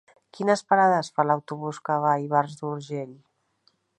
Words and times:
Quines 0.35 0.63
parades 0.71 1.11
fa 1.19 1.25
l'autobús 1.31 1.81
que 1.89 1.99
va 2.05 2.15
a 2.15 2.25
Ivars 2.25 2.57
d'Urgell? 2.61 3.15